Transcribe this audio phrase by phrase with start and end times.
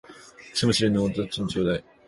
[0.55, 1.83] 草むしりのお駄賃ちょうだい。